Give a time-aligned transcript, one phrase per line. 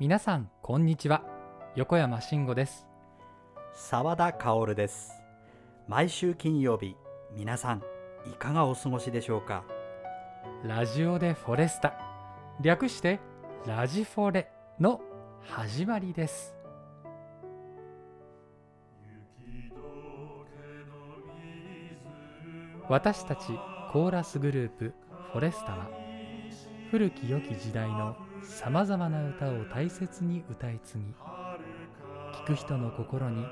[0.00, 1.24] 皆さんこんにちは。
[1.74, 2.86] 横山慎吾です。
[3.74, 5.10] 澤田薫です。
[5.88, 6.94] 毎週金曜日
[7.34, 7.82] 皆さん
[8.32, 9.64] いかがお過ごしでしょうか？
[10.62, 11.94] ラジオでフォレスタ。
[12.60, 13.18] 略して
[13.66, 15.00] ラジフォレの
[15.42, 16.54] 始まりです。
[22.88, 23.48] 私たち
[23.90, 24.94] コーラスグループ
[25.32, 25.90] フォレスタは
[26.92, 31.04] 古き良き時代のさまざまな歌を大切に歌い継ぎ
[32.32, 33.44] 聴く人の心に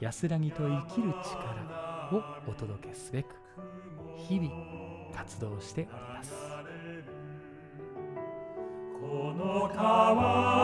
[0.00, 3.34] 安らぎと生きる力をお届けすべく
[4.16, 4.50] 日々
[5.14, 6.32] 活動しております。
[9.00, 10.57] この川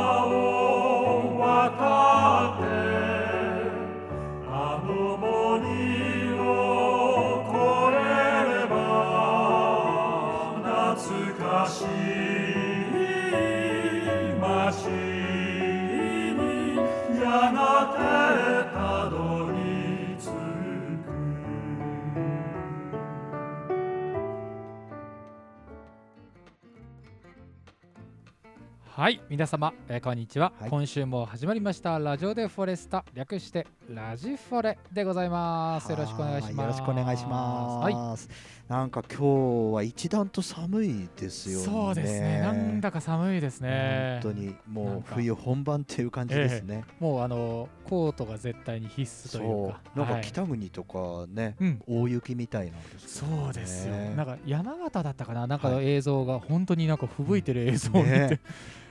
[29.04, 30.70] はい皆様、えーこんにちは、はい。
[30.70, 31.98] 今週も始まりました。
[31.98, 35.90] ラジオでフォレスタ略してラジフォレでございます。
[35.90, 36.56] よろしくお願いします。
[36.56, 37.94] はよろしくお願いしはい。
[37.94, 38.30] ます。
[38.66, 41.64] なんか今日は一段と寒いですよね。
[41.66, 42.40] そうですね。
[42.40, 44.20] なんだか寒いですね。
[44.22, 46.84] 本当にもう冬本番っていう感じですね。
[46.98, 49.98] もうあのコートが絶対に必須というそかう。
[49.98, 50.22] なんかはい。
[50.22, 51.82] 北国とかね、うん。
[51.86, 53.28] 大雪みたいなんですね。
[53.28, 55.46] そうですよ、なんか山形だったかな。
[55.46, 55.90] なんかはい。
[55.90, 58.40] 映像が本当になんか吹雪いてる映像を見て、ね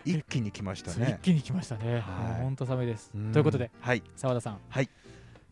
[0.05, 1.17] 一気に来ましたね。
[1.21, 2.41] 一気に来ましたね、はい。
[2.41, 3.31] 本当寒いです、ん。
[3.31, 4.03] ということではい。
[4.15, 4.59] 澤田さん。
[4.69, 4.89] はい。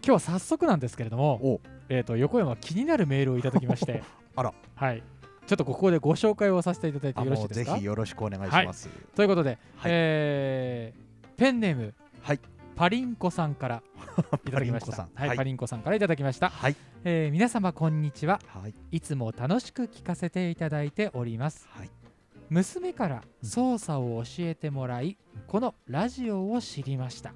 [0.04, 1.62] 今日は早速なんですけれどもお。
[1.90, 4.04] えー、と横山気になるメールをいただきまして。
[4.36, 4.54] あら。
[4.76, 5.04] はい。
[5.48, 7.74] ちょっとここでご紹介をさせていただいてあよろしいですか？
[7.74, 8.90] ぜひよろしくお願いします。
[9.16, 9.92] ということで、はい。
[9.94, 11.02] えー
[11.38, 12.40] ペンネーム、はい。
[12.76, 13.84] パリンコさんから
[14.46, 15.10] いただきました。
[15.16, 15.38] はいはい。
[15.38, 16.76] パリンコさんからいただきました、はい。
[17.04, 18.40] えー皆様こんにちは。
[18.48, 18.74] はい。
[18.92, 21.68] いつも楽しく聞かせていただいております。
[21.72, 21.90] はい
[22.52, 25.18] 娘から操作を教えてもらい、
[25.48, 27.34] このラジオを知りました。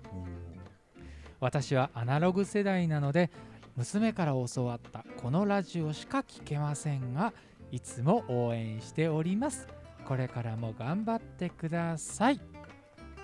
[1.39, 3.31] 私はアナログ世代なので
[3.77, 7.33] 娘から教わったこのラジオしか聞けませんが
[7.71, 9.69] いつも応援しております。
[10.05, 12.41] これからも頑張ってください。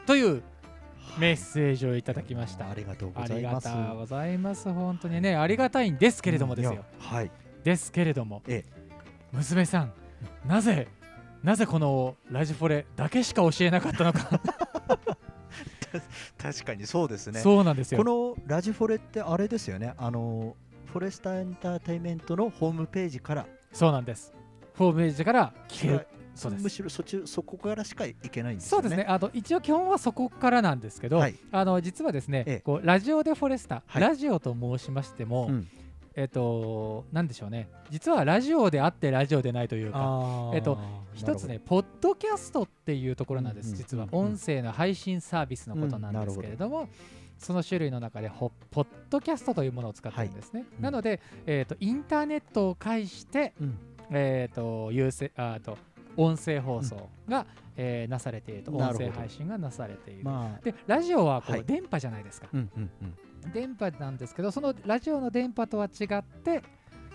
[0.06, 0.44] という
[1.20, 2.70] メッセージをいただきました。
[2.70, 3.90] ありがとうごありがざいます。
[3.90, 4.72] とうございます。
[4.72, 6.72] 本当にねありがたいんですけれどもですよ。
[6.72, 7.32] いやはい。
[7.66, 8.64] ですけれども、え。
[9.34, 9.94] 娘さん
[10.46, 10.88] なぜ
[11.44, 14.40] なぜこのラジフォレだけしか教えなかったのか、
[16.38, 17.40] 確かにそうですね。
[17.40, 18.04] そうなんですよ。
[18.04, 19.94] このラジフォレってあれですよね。
[19.98, 23.48] あのフォレスターエンターテインメントのホームページから。
[23.74, 24.34] そうなんです。
[24.78, 26.08] ホームページから聞ける。
[26.36, 26.64] そうです。
[26.64, 28.84] むしろそっちそこからしか行けないんですよね。
[28.84, 29.06] そうですね。
[29.08, 31.36] あの一応基本はそこからなんですけど、はい。
[31.52, 32.60] あの実はですね、ええ。
[32.60, 34.02] こうラジオでフォレスタ、はい。
[34.02, 35.68] ラジオと申しましても、うん
[36.22, 37.68] えっとなんでしょうね。
[37.90, 40.78] 実はラジオであってラジオでないというか、えっと
[41.16, 43.70] 一つね、ポッドキャストっていうところなんです。
[43.70, 44.26] うんうん実はうんうん。
[44.34, 46.88] 音声の配信サービスのことなんですけれども。
[47.40, 50.64] その種類の中でホポッドキャストというものを使ってるんですね。
[50.78, 50.84] うん。
[50.84, 53.78] なので、えー、とインターネットを介して、うん。
[54.12, 55.76] えー、と有線あと
[56.18, 58.72] 音声放送が、えーなされていると。
[58.72, 60.24] 音声配信がなされている。
[60.24, 60.64] まあ。
[60.64, 61.64] でラジオはこう、はい。
[61.66, 62.48] 電波じゃないですか。
[62.54, 63.18] うんうんうん
[63.54, 66.64] 電波なんですけどそのラジオの電波とは違って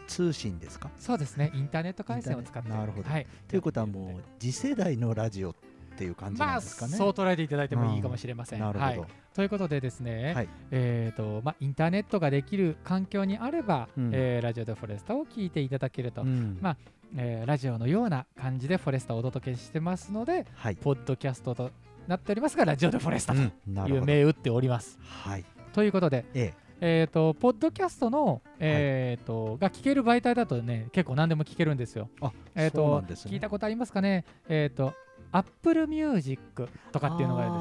[0.06, 0.90] 通信ですか？
[0.98, 5.54] そうですねインターネット回線を使ってなるほどはい、ということはもう次世代のラジオっ
[5.96, 6.96] ていう感じまあなんですかね？
[6.96, 8.60] そう捉えていただいてもいいかもしれません。
[8.60, 9.00] なるほど。
[9.00, 16.76] はい、ということでですね、はいえーとまあ、インターネットができる環境にあれば、うんえーラジオでフォレスタを聞いていただけると、うんまあ
[17.16, 20.76] えーラジオのような感じでフォレスタをお届けしてますのではい。
[20.76, 21.70] ポッドキャストと
[22.06, 23.40] なっておりますがラジオでフォレスタと。
[23.40, 24.98] いう銘打っております。
[25.02, 25.44] はい。
[25.76, 32.08] ということで、ええー、とポッドキャストの、えーとが聞ける媒体だとね結構何でも聞けるんですよ。
[32.22, 32.24] え。
[32.24, 33.32] あ、えーそうなとんですね。
[33.32, 34.24] 聞いたことありますかね？
[34.48, 34.94] えっ、と
[35.32, 37.60] Apple Music とかっていうのがあるんで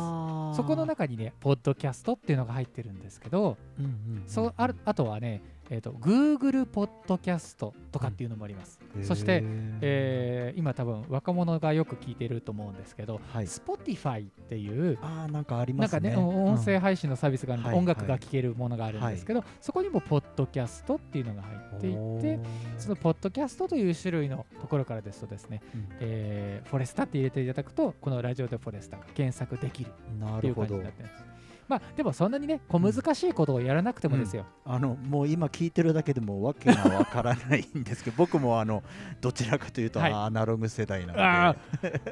[0.53, 0.57] す。
[0.57, 8.79] そこの中にね、ポッドキャストっていうのが入ってるんですけど、うんうんうんそうあるあとはね、えー、と Google ポッドキャストとかっていうのもあります。
[9.01, 9.41] そして、
[9.81, 13.45] えー今多分若者がよく聞いていると思うんですけど、はい。
[13.45, 16.09] Spotify っていうああなんかありますね。
[16.11, 22.39] なんかね、音声配信のサービスがあるんで、はい音楽が聴けるものがあるんですけど、そこにもポッドキャストっていうのが入っていて、
[22.77, 30.89] そのポッドキャストという種類のところからですとですね、うんえーフォレスタって入れていただくと、このラジオでフォレスタが検索できるなっていう感じにな。
[30.89, 31.34] ってます。
[31.67, 38.83] まあでもそんなにね小難しいことをやらなくてもですよ、あのもう今聞いてるだけでもわけがわからないんですけど 僕もあの
[39.21, 40.13] どちらかというと、はい。
[40.13, 41.23] アナログ世代なので。
[41.23, 41.55] あ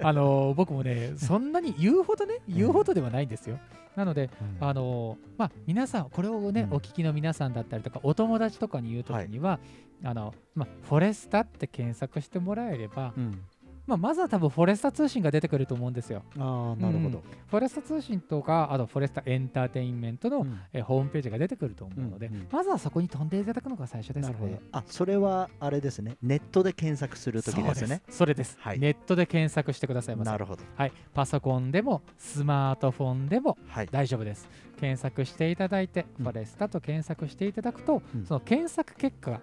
[0.08, 3.60] あのー僕もねそんなに言うほどね言うほどではないんですよ。
[3.96, 4.30] なので
[4.60, 4.68] うん。
[4.68, 6.74] あのーまあ皆さんこれをね、うん。
[6.76, 9.60] お聞きの皆さんだったりとかお友達とかに言うときには、
[10.04, 13.40] あのまあフォレスタって検索してもらえれば、うん
[13.86, 16.24] まあ、まずは多分フォレスタ通信が出てくると思うんですよ。
[16.38, 20.60] ああなるほど、フォレスタ通信とかあとフォレスタエンターテインメントの、うん。
[20.72, 24.28] えーホームページが出てくると思うので、うんうんまずはそこに飛んでいただくのが最初ですね。
[24.28, 24.60] なるほど。
[24.72, 26.18] あそれはあれですね。
[26.22, 28.02] ネットで検索するときですね。
[28.10, 28.80] それです、はい。
[28.80, 30.64] ネットで検索してくださいなるほど。
[30.76, 33.88] はい、パソコンでもスマートフォンでもはい。
[33.92, 34.48] 大丈夫です。
[34.80, 36.26] 検索していただいて、うん。
[36.26, 38.26] フォレスタと検索していただくと、うん。
[38.26, 39.42] その検索結果が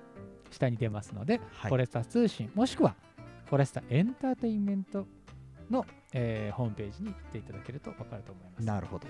[0.51, 1.71] 下に出ますので、はい。
[1.71, 2.95] フォレスタ通信もしくは
[3.51, 5.07] フォレスタエンターテインメント
[5.69, 8.65] の、えーホームページに行っていただけると分かると思います。
[8.65, 9.09] なるほど。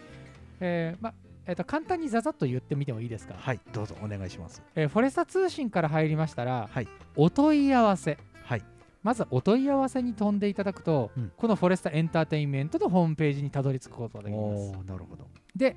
[0.61, 1.13] えーま
[1.47, 4.63] えーと簡単にざざっと言ってみてもいいですか、はいどうぞお願いします。
[4.75, 6.89] えーフォレスタ通信から入りましたら、はい。
[7.17, 8.17] お問い合わせ。
[8.45, 8.63] はい。
[9.03, 11.33] まずはお問い合わせに飛んでいただくと、うん。
[11.37, 14.73] このフォレスタエンターテインメントのホームページにたどり着くことができます。
[14.87, 15.27] なるほど。
[15.55, 15.77] で、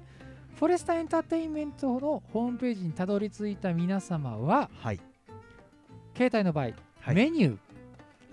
[0.56, 5.00] フォレスタエンターテインメントのホームページにたどり着いた皆様は、はい。
[6.16, 7.16] 携帯の場合、はい。
[7.16, 7.57] メニュー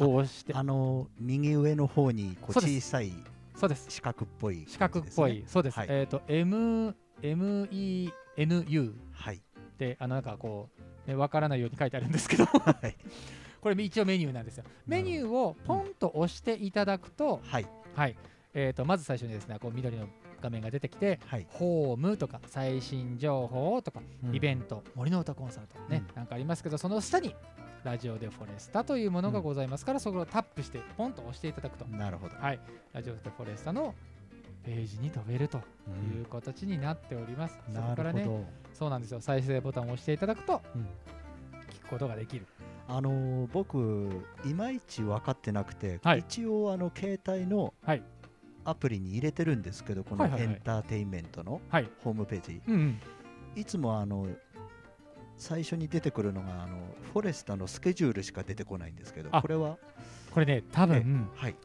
[0.04, 3.12] を押して、あの右上の方にこう小さい
[3.60, 5.88] そうです、四角っぽい四角っぽい、そうです、はい。
[5.90, 9.36] えっ、と、M、MENU はい。
[9.36, 9.40] っ
[9.76, 10.70] て、あのなんかこ
[11.06, 12.96] う、ね、わからないように書いてあるんですけど、はい。
[13.60, 14.64] これ一応メニューなんですよ。
[14.86, 17.66] メニューをポンと押していただくと、はい。
[17.94, 18.16] はい、
[18.54, 20.08] えー、とまず最初にですね、こう緑の
[20.40, 21.46] 画面が出てきて、はい。
[21.50, 24.34] ホームとか最新情報とか、うん。
[24.34, 27.34] イベント、森の歌コンサートね、なんかありますけど、その下に
[27.84, 32.36] ラジオでフォレスタというものがございますから、そこをタップして、ポンと押していただくと、なるほど。
[32.36, 32.60] はい、
[32.92, 33.94] ラジオでフォレスタの
[34.64, 36.18] ページに飛べるとうん。
[36.18, 37.58] いう形になっております。
[37.72, 38.28] そこなからね、
[38.74, 40.82] そうなんですよ、再生ボタンを押していただくと、うん。
[41.70, 42.46] 聞くことができる。
[42.88, 46.20] あのー僕いまいち分かってなくて、はい。
[46.20, 48.02] 一応あの携帯のはい
[48.64, 50.54] アプリに入れてるんですけどこのはいはいはい。
[50.54, 52.60] エンターテインメントのはい、ホームページ、
[53.60, 54.26] いつもあの
[55.36, 56.76] 最初に出てくるのがあの
[57.12, 59.78] フォレスタのスケジュールしか出てこないんですけどあこれは？
[60.32, 61.56] これね、多分はい。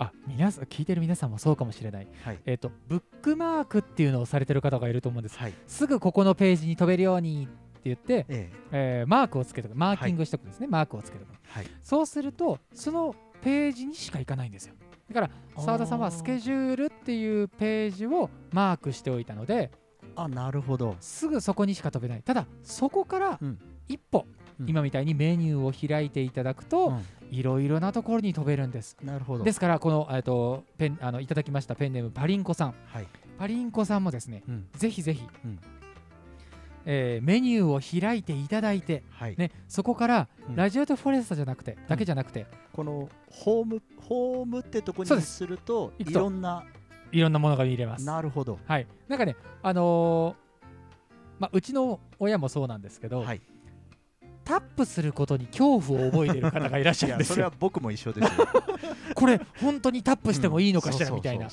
[0.00, 2.06] あ皆さん、聞いてる皆さんもそうかもしれない。
[2.22, 2.38] はい。
[2.46, 5.36] えっ、と、ブックマークっていうのをされてる方がいると思うんです。
[5.36, 5.54] はい。
[5.66, 8.50] すぐここのページに飛べるようにって言って、ええ。
[8.70, 11.32] えーマークをつけておく、マーキングしておくんですね、マークをつけておく。
[11.48, 11.66] はい。
[11.82, 14.74] そうすると、そのページにしか行かないんですよ。
[15.08, 15.30] だから、
[15.62, 19.70] 澤田さんはスケジュールっていうページをマークしておいたので、
[20.14, 20.96] あなるほど。
[21.00, 22.22] すぐそこにしか飛べない。
[22.22, 23.58] ただ、そこからうん。
[23.88, 24.26] 一歩、
[24.60, 24.68] うん。
[24.68, 27.04] 今みたいにメニューを開いていただくと、うん。
[27.30, 28.96] いろいろなところに飛べるんです。
[29.02, 29.44] なるほど。
[29.44, 32.74] ですから、この、えっとペンあのいただきましたペンネームパリンコさん。
[32.86, 33.06] はい。
[33.38, 34.68] パリンコさんもですね、うん。
[34.72, 35.58] ぜひぜひ、うん
[36.90, 39.34] えーメニューを開いていただいて、はい。
[39.36, 40.56] ね、そこからうん。
[40.56, 45.36] ラジオとフォレスタじゃなくて、だけじゃなくて、このホームホームってとこにそうです。
[45.36, 45.92] すると。
[45.98, 46.64] いろんな
[47.12, 48.06] いろんなものが見れます。
[48.06, 48.58] なるほど。
[48.66, 50.48] はい、なんかね、あのー
[51.38, 53.42] まあ、うちの親もそうなんですけど、はい。
[54.44, 57.44] タップすることに恐怖を覚えている方がいらっしゃいるんですよ。
[57.44, 57.60] やそれは。
[57.60, 58.48] 僕も一緒ですよ。
[59.14, 61.08] これ、本当にタップしてもいいのかしうん。
[61.10, 61.48] らみたいな。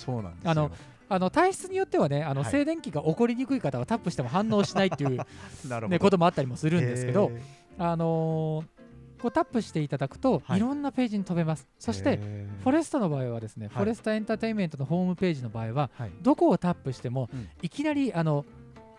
[1.07, 2.51] あの体質によってはね、あのはい。
[2.51, 5.19] 静電気が起こりにくい方はタップしても反応しないっていう、
[5.89, 7.41] ね、こともあったりもするんですけど、へ
[7.77, 8.75] あのー
[9.21, 10.57] こうタップしていただくと、はい。
[10.57, 11.67] いろんなページに飛べます。
[11.79, 12.19] そして、
[12.63, 13.75] フォレストの場合はですね、はい。
[13.77, 16.11] フォレスタエンターテインメントのホームページの場合は、はい。
[16.21, 17.47] どこをタップしても、うん。
[17.61, 18.45] いきなりあの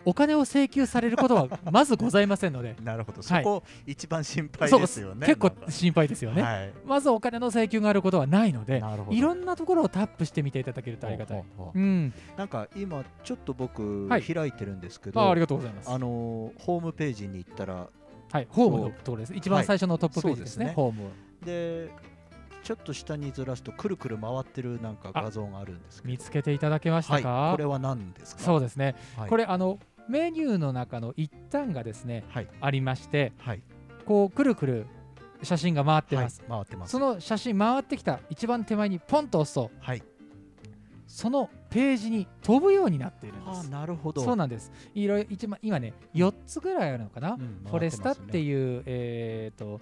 [0.09, 3.21] お金を請求されることは まずございませんので、なるほど。
[3.21, 3.43] そはい。
[3.43, 6.41] こ一番心配ですよね結構心配ですよね。
[6.41, 6.73] はい。
[6.85, 9.17] まずお金の請求があることはないので、なるほど。
[9.17, 11.43] いろんなところをタップしてみていただけるとありがたい。
[11.57, 14.21] ほうん、なんか今ちょっと僕はい。
[14.23, 15.89] 開いてるんですけどあありがとうございます。
[15.91, 17.87] あのーホームページに行ったら
[18.31, 19.33] はい、ホームのところです。
[19.35, 20.73] 一番はい最初のトップページですね、ですね。
[20.75, 21.09] ホーム。
[21.45, 21.89] で
[22.63, 27.23] ちょっと下にずらすとくるくる回ってるなんか画像があるんです見つけていただけましたはい。
[27.23, 28.41] か、これは何ですか？
[28.43, 29.29] そうですね、はい。
[29.29, 32.47] これあのメニューの中の一端がですねはい。
[32.61, 33.61] ありましてはい。
[34.05, 34.87] こうくるくる
[35.43, 36.49] 写真が回ってます、はい。
[36.49, 36.91] 回ってます。
[36.91, 40.03] その写真回ってきた一番手前にポンと押すとはい。
[41.07, 44.21] そのページに飛ぶようになっているんであすなるほど。
[44.21, 44.71] そうなんです。
[44.93, 49.79] いろいろ一番今ね4つぐらいあるのかな、うんフォレスタってういう、えー、と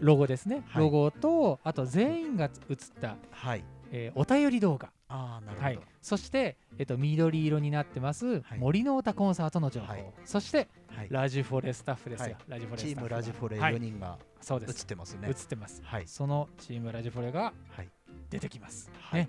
[0.00, 0.82] ロゴですね、はい。
[0.82, 3.64] ロゴとあと全員が映った、はい。
[3.92, 8.58] えーお便り動画ああなるほど、はい、そして、えっと、緑色になってます、はい。
[8.58, 10.04] 森の歌コンサートの情報、はい。
[10.24, 11.08] そしてはい。
[11.10, 12.36] ラジフォレスタッフですよ、はい。
[12.48, 13.74] ラジフォレチームラジフォレはい。
[13.74, 14.86] 4人が映っそうです。
[14.86, 16.06] てますね、映ってます、はい。
[16.06, 17.88] そのチームラジフォレがはい。
[18.30, 19.22] 出てきます、はい。
[19.22, 19.28] ね。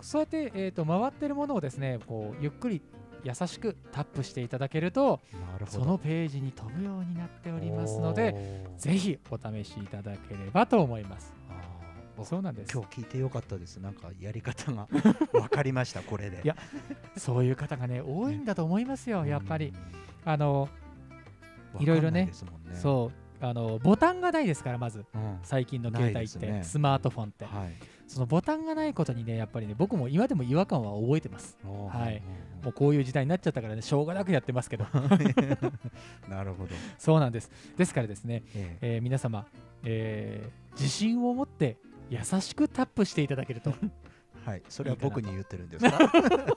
[0.00, 2.82] そうやって、えー、と回ってるものをですねこうゆっくり
[3.22, 5.20] 優しくタップしていただけると
[5.66, 11.32] そのページに飛ぶようになっておりますのでぜひお試しいただければと思います
[12.22, 12.72] そうなんです。
[12.72, 13.78] 今日聞いてよかったです。
[13.78, 14.86] なんかやり方が
[15.32, 16.40] 分かりましたこれで。
[16.44, 16.56] いや
[17.16, 19.72] そういう方がね多いんだと思いますよやっぱり。
[20.24, 20.68] あの
[21.74, 22.32] うんいろいろねね
[22.72, 25.04] そうあのボタンがないですからまず。
[25.14, 25.38] うん。
[25.42, 26.62] 最近の携帯って、ね。
[26.62, 27.44] スマートフォンって。
[27.44, 27.72] はい。
[28.06, 31.58] そのボタンがないことにねやっぱりね僕も今でも違和感は覚えてます。
[31.64, 32.22] はい。
[32.62, 34.86] もうこういう時代になっちゃったからねしょうがなくやってますけど。
[36.28, 36.70] なるほど。
[36.96, 37.50] そうなんです。
[37.76, 38.94] ですからですね、ええ。
[38.94, 39.46] えー皆様、
[39.82, 41.76] えー自信を持って
[42.10, 43.72] 優しくタップしていただけると。
[44.44, 45.98] はいそれは僕に言ってるんですか？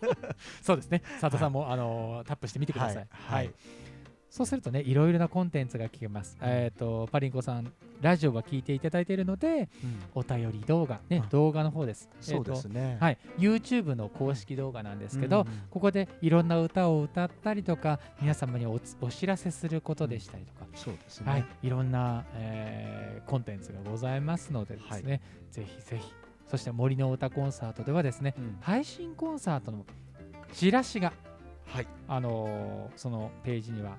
[0.61, 1.01] そうですね。
[1.21, 3.45] 佐藤さんも、あのータップしてみてください、はい。
[3.45, 3.53] はい
[4.29, 9.69] そうするとねいろいろなコンテンツが聞けます、えっ、とパリンコさんラジオは聞いていただいているので
[10.13, 12.09] お便り動画ねあ動画の方です。
[12.21, 12.97] そうですね。
[12.99, 13.17] はい。
[13.37, 21.31] YouTube の公式動画なんですけど、うんここでいろんな歌を歌ったりとか皆様におつお知らせすることでしたりとか、そうですね。
[21.31, 26.13] はい、いろんな、えーコンテンツがございますのでですね、ぜひぜひ。
[26.49, 28.57] そして森の歌コンサートではですねうん。
[28.61, 29.85] 配信コンサートの
[30.53, 31.13] チラシが、
[31.65, 31.87] はい。
[32.07, 33.97] あのーそのページには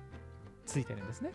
[0.69, 1.33] ついてるんですね。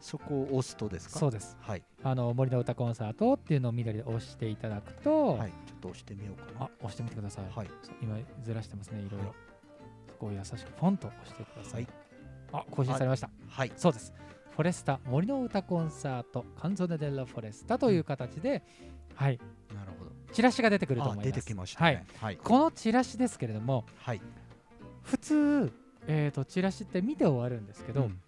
[0.00, 1.18] そこを押すとですか？
[1.18, 1.58] そうです。
[1.60, 1.82] はい。
[2.02, 6.66] あの森の歌コンサートっていうのを緑で押していただくと、はいちょっと押してみようかな。
[6.66, 7.68] あ押してみてください、はい。
[8.00, 9.36] 今ずらしてますねいろいろ、はい。
[10.08, 11.82] そこを優しくポンと押してください、
[12.52, 12.64] はい。
[12.64, 13.28] あ更新されました。
[13.46, 13.72] はい。
[13.76, 14.14] そうです。
[14.52, 18.62] フォレスタ森の歌コンサートカンゾネ・デラ・フォレスタという形で、
[19.14, 19.38] はい、
[19.74, 20.12] なるほど。
[20.32, 21.28] チラシが出てくると思います。
[21.28, 21.96] あ出てきましたはい。
[21.96, 22.06] ね。
[22.18, 22.38] はい。
[22.38, 24.22] このチラシですけれども、はい。
[25.02, 25.70] 普通、
[26.06, 28.18] えー、とチラシって見て終わるんですけど、うん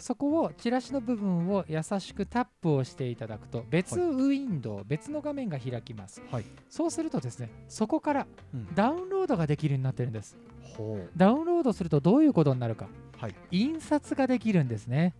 [0.00, 6.22] そこをチラシの部分を優しくタップをしていただくと別ウィンドウ、別の画面が開きます。
[6.30, 10.36] はいそうするとですね、そこからうんダウンロードができるようになってるんです。
[10.62, 12.88] ほうダウンロードするとどういうことになるか。
[13.16, 15.14] はい印刷ができるんですね。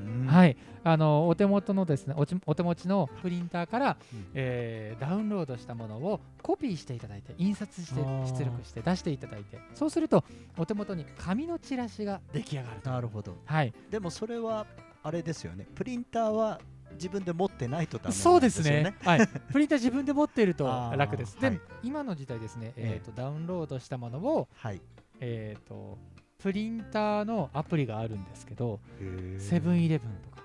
[0.00, 0.26] うん。
[0.26, 4.26] はい、あのお手元のですねおちお手持ちのプリンターから、うん。
[4.34, 10.24] えーダウンロードしたものをコピーしていただいて印刷して出力して出していただいてそうすると
[10.58, 12.90] お手元に紙のチラシが出来上がると。
[12.90, 13.36] なるほど。
[13.44, 13.72] はい。
[13.90, 14.66] でもそれは
[15.02, 15.66] あれですよね。
[15.74, 16.60] プリンターは
[16.92, 18.94] 自分で持ってないとダメなんそうですね。
[19.02, 20.66] はい、 プリンター自分で持っていると
[20.96, 21.40] 楽です。
[21.40, 21.60] で、はい。
[21.82, 23.00] 今の時代ですね、ええ。
[23.00, 24.80] えーとダウンロードしたものを、はい。
[25.20, 25.98] えー、と
[26.42, 28.80] プリンターのアプリがあるんですけど
[29.38, 30.42] セブンイイレブンとか、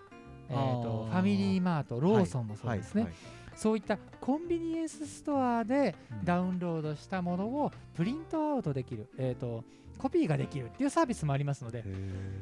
[0.50, 3.14] えー、とファミリーマートローソンもそうですね、はい。
[3.56, 6.25] そういったコンビニエンスストアでうん。
[6.25, 9.64] ダウンロードしたものをプリントアウトできる、えー、と
[9.98, 11.84] コピーができるっていうサービスもありますので、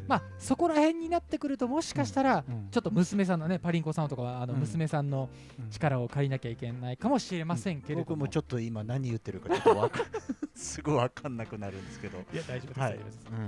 [0.07, 2.69] まあ、そこら辺になってくるともしかしたら、うん。
[2.71, 4.59] ちょっと娘さんのねパリンコさんとかはあのうん。
[4.59, 5.29] 娘さんの
[5.59, 5.69] うん。
[5.69, 9.99] 力を借りなきゃいけないかもしれませんけれども、僕もちょっと今何言ってるかちょっとわか
[10.55, 12.17] すごいわかんなくなるんですけど。
[12.33, 12.99] いや大丈夫です、はい。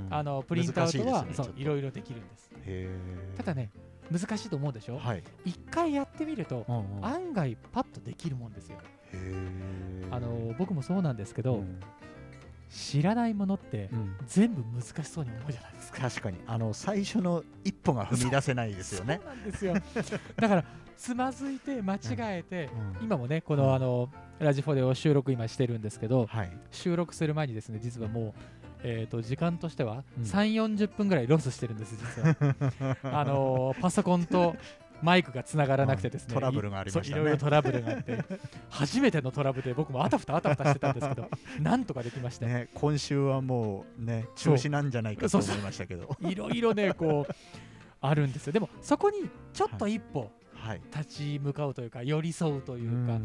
[0.10, 2.50] あのプリントアウトは、そういろいろできるんです。
[3.38, 3.70] ただね
[4.12, 4.98] 難しいと思うでしょ？
[4.98, 5.24] はい。
[5.46, 7.06] 一回やってみるとうんうん。
[7.06, 8.78] 案外パッとできるもんですよ。
[10.12, 11.80] あの僕もそうなんですけど、うん
[12.70, 14.16] 知らないものってうん。
[14.28, 16.02] 全部難しそうに思うじゃないですか。
[16.02, 16.38] 確かに。
[16.48, 19.20] あの最初の一歩が踏み出せないですよね。
[19.24, 19.74] そうなんですよ。
[20.36, 20.66] だから
[20.98, 22.70] つまずいて間違えて、
[23.00, 23.06] うん。
[23.06, 23.60] 今もねこうん。
[23.60, 26.52] のあのラジフォでを収録今してるんですけどはい。
[26.72, 28.34] 収録する前にですね実はもう
[28.88, 30.24] えー、と時間としてはうん。
[30.24, 32.36] 3 4 0分ぐらいロスしてるんです実は。
[33.20, 34.56] あのーパソコンと
[35.02, 38.24] マイクがつながらなくてですね、うんトラブルがありましたいろいろトラブルがあって。
[38.70, 41.30] 初めてのトラブルで僕もあたふたあたふたしてたんですけど
[41.62, 46.16] なんとかできまして、ね今週はもうね中止なんじゃないかと思いましたけど。
[46.22, 47.34] いろいろねこう
[48.02, 48.54] あるんですよ。
[48.54, 50.82] でもそこにちょっと一歩はい。
[50.92, 53.20] 立ち向かうというか寄り添うというか、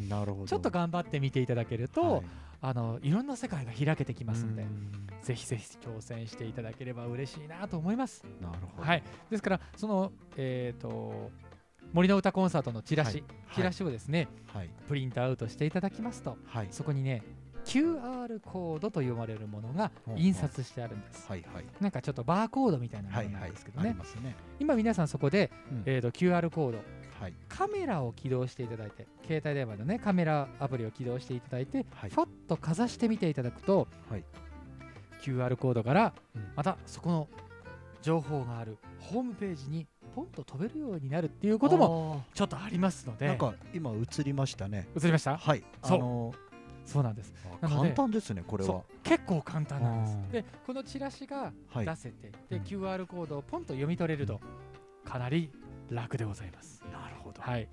[0.46, 2.24] ちょっと頑張ってみていただけると、はい。
[2.62, 4.92] あのいろんな世界が開けてきますので、うん。
[5.22, 8.24] ぜひぜひ挑戦していただければ嬉しいなと思います。
[8.40, 11.30] なるほどはい、ですからその、えー、と
[11.92, 13.24] 森の歌コンサートのチラシ、はい。
[13.56, 14.70] チラシをですね、はい。
[14.88, 16.68] プリントアウトしていただきますとはい。
[16.70, 17.22] そこにね
[17.64, 21.26] QR コードと呼ばれるものが印刷してあるんです。
[21.28, 21.64] はいはい。
[21.80, 24.36] なんかちょっとバーコードみたいなものなんはいはいですけどね、ありますね。
[24.60, 25.82] 今皆さんそこで、うん。
[25.84, 26.78] えー、と QR コード
[27.20, 27.34] はい。
[27.48, 32.10] カメラを起動していただいて携帯電話のねカメラアプリを起動していただいて、はい。
[32.10, 34.24] ファッとかざしてみていただくと、はい。
[35.22, 36.52] QR コードからうん。
[36.54, 37.28] またそこの
[38.02, 43.26] 情報があるホームページにポンと飛べるようになるっていうことももちょっとありますので。
[43.26, 44.88] なんか今映りましたね。
[44.96, 45.36] 映りました？
[45.36, 45.62] はい。
[45.82, 45.98] あそう。
[45.98, 46.34] の
[46.84, 47.32] そうなんです。
[47.60, 48.82] 簡単ですねこれは。
[49.04, 50.14] 結構簡単なんです。
[50.14, 50.30] あー。
[50.32, 51.86] でこのチラシがはい。
[51.86, 52.62] 出せて、でうん。
[52.62, 54.40] QR コードをポンと読み取れると
[55.04, 55.50] かなり
[55.90, 56.82] 楽でございます。
[56.92, 57.40] なるほど。
[57.42, 57.68] はい。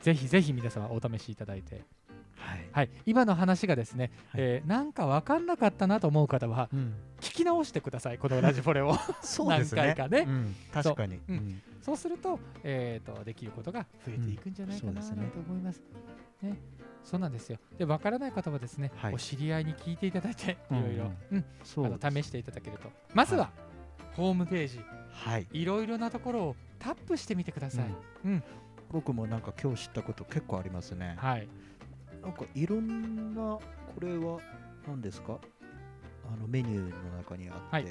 [0.00, 1.82] ぜひぜひ皆様お試しいただいて
[2.36, 2.68] はい。
[2.72, 4.40] はい、今の話がですね、はい。
[4.42, 6.94] えーなんか分かんなかったなと思う方はうん。
[7.20, 8.94] 聞き直してくださいこのラジフォレを。
[9.22, 9.82] そうですね。
[9.82, 10.24] 何回かね。
[10.28, 10.54] うん。
[10.72, 11.20] 確かに。
[11.28, 11.32] う。
[11.32, 11.34] ん。
[11.36, 11.62] うん。
[11.80, 15.82] そうすると,、えー、とできることが増えていくんじゃないかなと思います。
[16.42, 16.58] ね。
[17.04, 17.58] そうなんですよ。
[17.78, 19.14] で、わからない方はですね、はい。
[19.14, 20.82] お知り合いに聞いていただいて、いうん。
[20.86, 21.38] ろいろ、うん。
[21.38, 22.90] あの試していただけると。
[23.14, 23.50] まずは、
[24.14, 25.46] ホームページ、はい。
[25.52, 27.94] いろいろなところをタップしてみてください。
[28.24, 28.42] うん。
[28.90, 31.14] 僕もなんか今日知ったこと結構ありますね。
[31.18, 31.48] はい。
[32.26, 33.60] なんかいろんなこ
[34.00, 34.38] れは
[34.86, 35.38] 何ですか？
[36.28, 37.86] あのメニューの中にあって、はい。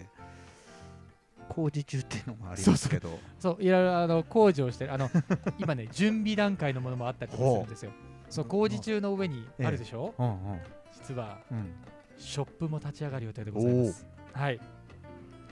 [1.47, 3.17] 工事中っていうのもありますけど。
[3.39, 5.09] そう、いろいろあの工事をしてる、あの
[5.57, 7.91] 今ね、準備段階のものもあったりするんですよ。
[8.29, 10.59] そう工事中の上にあるでしょ、うんうん。
[10.91, 11.71] 実はうん。
[12.17, 14.05] ショップも立ち上がる予定でございます。
[14.33, 14.59] はい。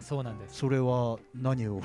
[0.01, 0.55] そうなんです。
[0.57, 1.77] それは何を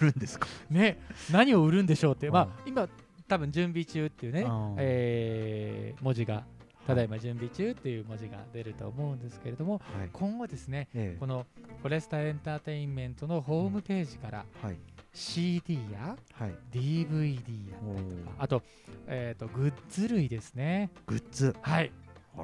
[0.00, 0.46] 売るんですか？
[0.70, 1.00] ね、
[1.32, 2.88] 何を売るんでしょうって、まあうん、今、
[3.28, 6.44] 多分準備中っていうねうん、えー文字が、
[6.86, 10.10] ただいま準備中っていう文字が出ると思うんですけれども、はい。
[10.12, 11.16] 今後ですね、ええ。
[11.18, 11.46] この
[11.82, 14.76] フォレスタエンターテインメントのホームページからはい
[15.12, 16.54] CD やはい。
[16.70, 18.62] DVD だったりとか、あと、
[19.06, 20.90] えーと、グッズ類ですね。
[21.06, 21.56] グッズ。
[21.62, 21.90] はい。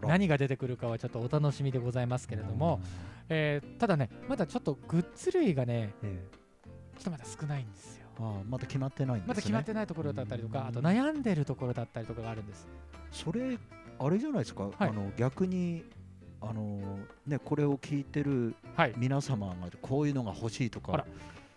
[0.05, 2.81] 何が出てくるかはちょっとお楽しみでございますけれども、
[3.29, 6.43] えーただね、まだちょっとグッズ類がね、うんええ。
[6.97, 8.02] ちょっとまだ少ないんですよ。
[8.21, 12.67] ああまだ決まってないんですねまだ決まってないところだったりとか、うんあと悩んでるところだったりとかがあるんです。
[13.11, 13.59] それ
[13.99, 15.85] あれじゃないですか、はいあの逆に
[16.41, 18.95] あのねこれを聞いてるはい。
[18.97, 21.09] 皆様がこういうのが欲しいとあらか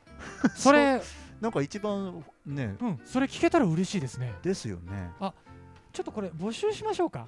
[0.56, 1.02] それ、
[1.42, 4.34] なんか一番ねうん、それ聞けたら嬉しいですね。
[4.44, 5.12] ですよね
[5.92, 7.26] ちょっとこれ募集しましょうか？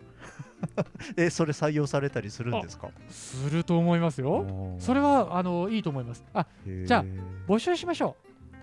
[1.15, 2.89] えそれ採用されたりするんですか？
[3.09, 4.75] すると思いますよ。
[4.79, 6.23] それはあのいいと思います。
[6.33, 6.45] あ、
[6.85, 7.05] じゃあ
[7.47, 8.15] 募集しましょ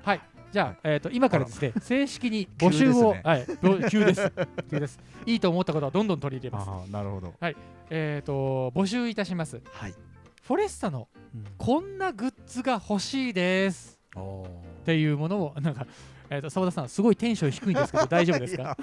[0.05, 0.07] う。
[0.07, 0.21] はい。
[0.55, 3.23] じゃあ、えー、と今からですね、正式に募集を、急ですね。
[3.25, 3.47] はい、
[3.83, 4.33] ぼ急です。
[4.71, 5.01] 急です。
[5.27, 6.93] いいと思ったことはどんどん取り入れます。
[6.93, 7.35] なるほど。
[7.91, 9.61] えっ、と、募集いたします。
[9.73, 9.95] はい、
[10.45, 11.09] フォレスタの
[11.59, 13.99] こんなグッズが欲しいです。
[14.17, 15.89] っていうものを、なんか、
[16.31, 18.79] えっ、と、澤田さん、すごいテンション低いんですけど、 大丈夫ですか？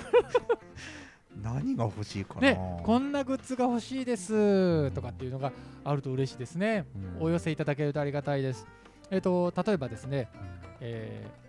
[1.42, 4.92] 何が欲しいかな、ね、こんなグッズが欲しいです。
[4.92, 5.54] とかっていうのが
[5.86, 6.84] あると嬉しいですね。
[7.18, 7.28] うん。
[7.28, 8.68] お寄せいただけるとありがたいです。
[9.10, 10.28] えっ、と、例えばですね、
[10.82, 11.42] えー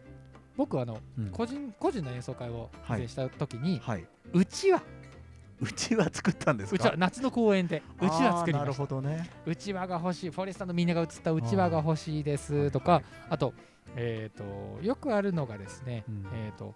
[0.56, 1.30] 僕あのうん。
[1.30, 4.82] 個人個人の演奏会を以前した時に、はい、うちわ
[5.60, 6.76] うちは作ったんですか？
[6.76, 8.72] うちわ夏の公演でうちわ作りました。
[8.74, 9.30] ほどね。
[9.46, 12.70] うちわが欲しいフォレスタのみんなが映ったうちわが欲しいです。
[12.72, 13.54] とかあと,、
[13.94, 16.26] えー、とよくあるのがですね、うん。
[16.34, 16.74] えー、と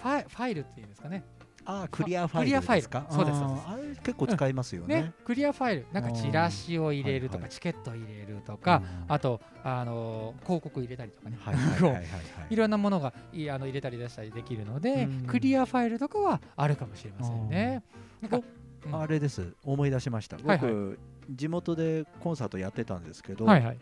[0.00, 1.24] ファイファイルっていうんですかね
[1.64, 2.76] あークリアファイルクリアファイル。
[2.78, 3.38] ですかそうです。
[3.40, 5.02] あれ結構使いますよね。
[5.02, 5.86] ねクリアファイル。
[5.92, 7.50] なんかチラシを入れるとか、はいはい。
[7.50, 9.14] チケットを入れるとか、うん。
[9.14, 12.04] あと、あのー広告入れたりとかね、はいはいはいはいはい。
[12.50, 15.26] いろんなものがいあの入れたり出したりできるので、うん。
[15.26, 17.82] クリアファイルとかはあるかもしれませんね。
[18.22, 18.94] うん。
[18.94, 19.54] あれです。
[19.62, 20.36] 思い出しました。
[20.38, 20.58] 僕、はい。
[20.60, 20.96] は
[21.30, 23.78] 地元でコンサートやってたんですけど、はいはい。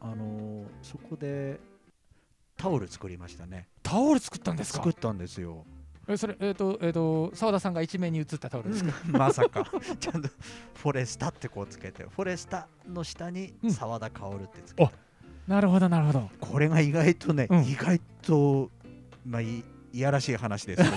[0.00, 1.58] あのーそこで
[2.56, 3.68] タオル作りましたね。
[3.82, 4.78] タオル作ったんですか？
[4.78, 5.64] 作ったんですよ
[6.08, 9.64] えそれ、えっ、と、えっ、と、澤田さんが一面に映ったタオルですか、まさか。
[10.00, 10.28] ちゃんと
[10.74, 13.70] フォレスタってこうつけてフォレスタの下にうん。
[13.70, 14.92] 澤田薫ってつけて、
[15.46, 16.30] なるほど、なるほど。
[16.40, 17.64] これが意外とね、うん。
[17.64, 18.70] 意外と
[19.26, 20.94] まあいいやらしい話ですけど。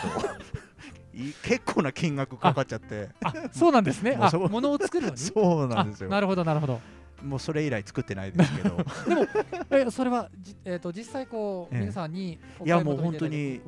[1.14, 3.10] い結構な金額かかっちゃって。
[3.22, 4.16] あ、そうなんですね。
[4.20, 5.18] あ、物を作るのに？
[5.18, 6.10] そうなんですよ。
[6.10, 6.80] あなるほど、なるほど。
[7.22, 8.78] もうそれ以来作ってないですけど。
[9.70, 11.82] え、それは、じえっ、と、実際こう、ええ。
[11.82, 13.62] 皆さんにおいやもう本当に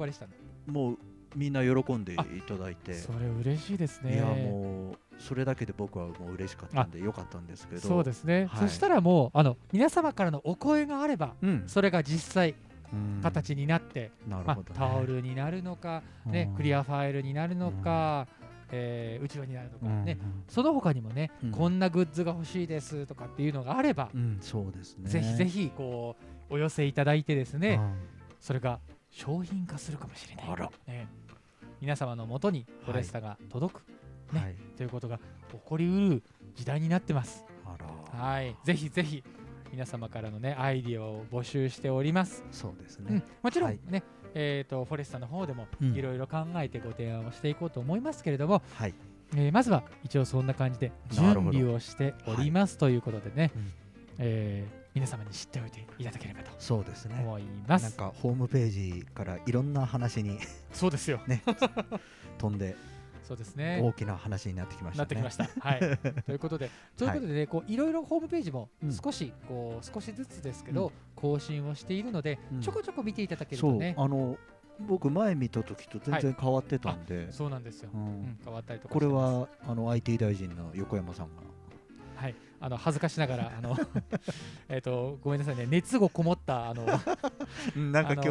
[0.65, 0.97] もう
[1.36, 2.93] みんな喜んでいただいて。
[2.93, 4.15] それ嬉しいですね。
[4.15, 7.82] いやもうそれだけで僕はもう嬉しかったんでよかったんですけど。
[7.82, 8.67] そうですね、はい。
[8.67, 11.63] そしたらもうあの皆様からのお声があればうん。
[11.67, 12.56] それが実際
[12.93, 13.19] うん。
[13.22, 14.38] 形になって、ね。
[14.76, 16.56] タオルになるのか、ねうん。
[16.56, 18.28] クリアファイルになるのか、
[18.72, 20.06] えーうちわになるのか、うん。
[20.06, 20.17] ね、
[20.48, 21.52] その他にもね、うん。
[21.52, 25.10] こんなグッズが欲しいですとかっていうのがあれば、うんそうですね。
[25.10, 26.15] ぜひぜひこ
[26.50, 27.93] うお寄せいただいてですね、うん。
[28.39, 30.72] それが商品化するかもしれない、あら。
[30.88, 31.08] ね、
[31.84, 33.84] 皆様のもとにフォレスタが届く、
[34.32, 34.39] ね。
[34.39, 34.56] はい。
[34.78, 36.24] ということが起こりうる
[36.56, 37.43] 時代になってます。
[38.13, 39.22] はい、ぜひぜひ
[39.69, 42.46] 皆様からのねアイディアを募集しております。
[42.54, 43.08] そうですね。
[43.10, 43.80] うん、もちろんはい。
[43.89, 44.02] ね、
[44.34, 45.93] えっ、とフォレスタの方でもうん。
[45.93, 48.93] いろいろ考えてご提案をしていこうと思いますけれども、はい。
[49.36, 53.72] えーまずは一応そんな感じで準備をしておりますということでね、うん。
[54.19, 57.15] えー皆様に知っておいていただければとそうですね。
[57.19, 57.84] 思います。
[57.84, 60.38] なんかホームページからいろんな話に
[60.71, 61.19] そうですよ。
[61.27, 61.43] ね
[62.38, 62.75] 飛んで
[63.23, 63.79] そうですね。
[63.82, 64.99] 大きな話になってきましたね。
[64.99, 65.67] なってきました。
[65.67, 65.79] はい。
[66.25, 68.93] ということで、ということでね、こういろいろホームページもうん。
[68.93, 70.91] 少し、こう少しずつですけど、うん。
[71.15, 72.62] 更新をしているので、うん。
[72.62, 74.38] ちょこちょこ見ていただけるとね、あの
[74.79, 81.45] 僕前見た時と全然変わってたんで、そうなんですよ、ううんん、変わったりとかこれはあの IT 大臣の横山さんがはい、
[82.63, 83.78] あの恥ずかしながら、あの
[84.69, 86.86] えっとごめんなさいね、熱がこもったあの
[87.76, 88.30] なんか今日、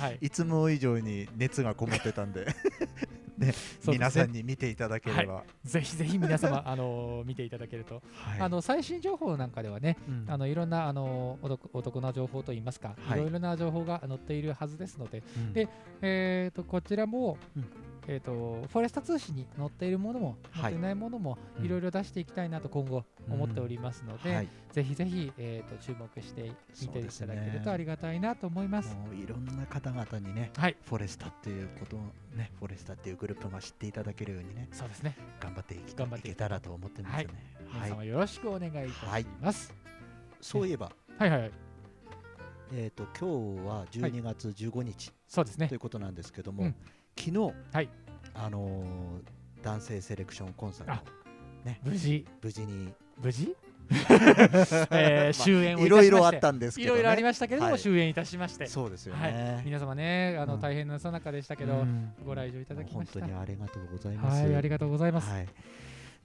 [0.00, 2.46] はい、いつも以上に熱がこもってたんで
[3.36, 3.52] ね
[3.84, 8.40] 皆さんに見ていただければ、ぜひぜひ皆様あの見ていただけると、はい。
[8.40, 13.18] あの最新情報なんかではね、うんあのいろんなあのお得お得な情報といいますか、はい。
[13.18, 15.52] いろいろな情報が載っているはずですので、うん。
[15.52, 15.68] で
[16.02, 17.64] えー、とこちらも、うん
[18.08, 20.62] えー、とフォレスタ通信に載っているものも、はい。
[20.62, 21.64] 載っていないものもうん。
[21.64, 28.96] いろいろ出していきたいなと今後思っておりますので、はい、ぜひぜひ、えー、と注目して見ていただけるとありがたいなと思います。
[29.12, 32.00] いろんな方々にねはい、フォレスタっていうことを
[32.36, 35.16] ねフォレスタっていうグループが知っていただけるようにねそうですね。
[35.40, 37.28] 頑張っていき頑張っていけたらと思ってますね。
[37.72, 39.72] 皆はい、様よろしくお願いいたします。
[40.40, 40.90] そういえば。
[41.18, 41.52] はい、はい、はい、
[42.72, 45.68] えっ、と今日は12月15日そうですね。
[45.68, 45.76] とい。
[45.76, 46.74] うことなんですけども、うん
[47.18, 47.88] 昨日、はい。
[48.34, 51.12] あのー男性セレクションコンサーあト
[51.84, 52.92] 無事、無事に。
[53.22, 53.56] 無事、
[54.90, 57.80] えー終演をいいろいろあったしまして、たんですけど、ね、いろいろありましたけれども、はい。
[57.80, 59.32] 終演いたしまして、そうですよはい。
[59.32, 60.60] ね、、皆様ね、あのうん。
[60.60, 62.12] 大変なさなかでしたけど、うん。
[62.26, 63.20] ご来場いただきました。
[63.20, 64.42] 本当にありがとうございます。
[64.42, 65.30] はい、ありがとうございます。
[65.30, 65.46] はい、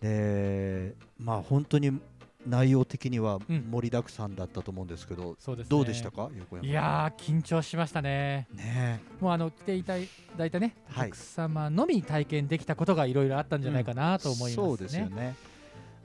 [0.01, 2.01] で、まあ本当に
[2.47, 3.67] 内容的にはうん。
[3.69, 5.69] 盛りだくさんだったと思うんですけど、そうですね。
[5.69, 6.67] どうでしたか、横山。
[6.67, 8.47] いやー、緊張しましたね。
[8.53, 9.01] ね。
[9.19, 9.93] もうあの来ていた
[10.37, 11.09] だいたね、おはい。
[11.09, 14.67] 客様のみ体験できたことがいろいろあったんじゃないかなと思いますね。
[14.67, 15.35] そうですよね。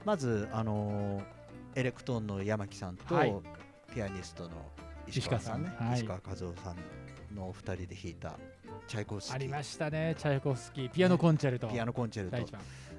[0.05, 1.23] まずあのー
[1.75, 3.33] エレクトーンの山木さんと、はい。
[3.93, 4.49] ピアニストの
[5.07, 5.71] 石川さんね。
[5.95, 8.37] 石川和夫さんのお二人で弾いた
[8.87, 9.35] チャイコフスキー。
[9.35, 11.67] ありましたね、チャイコフスキー、ピアノコンチェルト。
[11.67, 12.37] ピアノコンチェルト。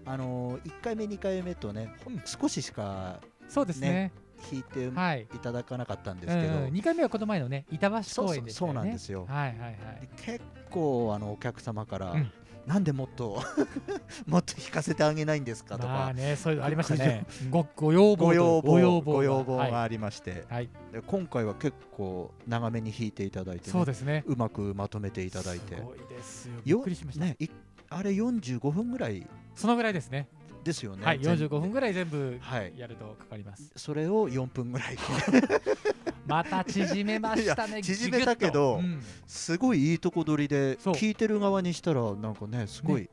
[0.07, 2.23] あのー、1回目2回目とね、ほうん。
[2.25, 4.13] 少ししかそうですね。
[4.51, 5.23] 弾いてはい。
[5.23, 8.53] いただかなかったんでうすけど、ん、2回目はこの前のね、板橋公園でね。
[8.53, 9.75] そうなんですよはいはいはい。
[10.01, 12.31] で結構あのお客様から、うん
[12.67, 13.43] なんでもっと
[14.27, 17.27] もっと弾かせてあげないんですかとか、まあね、そういうのありましたね。
[17.51, 24.25] ごご要望とご要望ご要望がありまして、はい、で今回は結構長めに弾いていただいて、ねそうですね。
[24.27, 26.55] うまくまとめていただいてすごいですよ。
[26.65, 27.25] びっよくりしました。
[27.27, 27.49] ね、い
[27.91, 30.29] あれ45分ぐらいそのぐらいですね。
[30.65, 31.05] ですよね。
[31.05, 33.71] はい、全45分ぐらい全部はいやるとかかります。
[33.77, 35.03] それを4分ぐらいで
[36.27, 37.83] また縮めましたね。
[37.83, 43.09] 縮めたけどうんすごいいいとこ取りで聞いてる側にしたらなんかねすごい、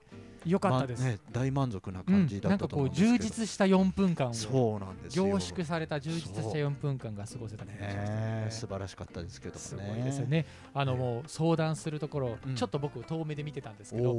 [0.45, 1.03] よかったです。
[1.03, 8.47] まね、大満足なうん感じだなんかこうったと思うんですけど、充実した4分間をそうなんですよ凝縮された充実したそう4分間が過ごせたねね。
[8.49, 10.45] 素晴らしかったですけどもねすごいですよね。
[10.73, 14.15] あのもう相談するところ、うんちょっと僕遠目で見てたんですけど、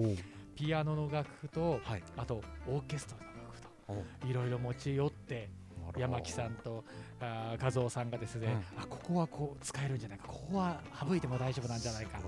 [0.54, 2.02] ピアノの楽譜とはい。
[2.16, 5.50] あとオーケストラの楽譜おといろいろ持ち寄って
[5.96, 6.84] 山木さんと
[7.20, 10.28] あー和夫さんがですね、あここはこう使えるんじゃないか。
[10.28, 12.20] ここは省いても大丈夫なんじゃないか。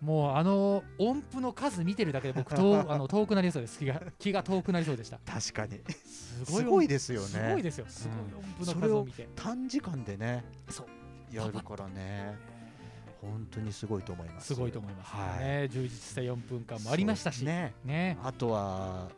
[0.00, 3.78] もうあの音符の数見てるだけで僕遠 あの遠くなりそうです。
[3.78, 5.18] 気が気が遠くなりそうでした。
[5.24, 5.80] 確かに。
[6.04, 7.26] すごいすごいですよね。
[7.26, 7.86] すごいですよ。
[7.88, 10.86] すごい音符の数を見て、短時間でねそう。
[11.34, 12.38] やるからね
[13.20, 14.48] 本当にすごいと思います。
[14.48, 15.44] すごいと思います、はい。
[15.44, 17.44] ね充実した4分間もありましたし。
[17.44, 17.74] ね。
[17.84, 18.18] ね。
[18.22, 19.08] あとは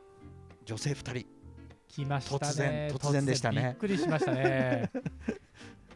[0.65, 1.41] 女性2人。
[1.89, 2.39] 来ましたね。
[2.41, 3.63] 突然突然でしたね。
[3.63, 4.91] びっくりしましたね。